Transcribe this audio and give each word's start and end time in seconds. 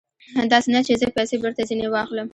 داسې 0.51 0.69
نه 0.75 0.79
چې 0.87 0.93
زه 1.01 1.07
پیسې 1.17 1.35
بېرته 1.41 1.61
ځنې 1.69 1.87
واخلم. 1.89 2.27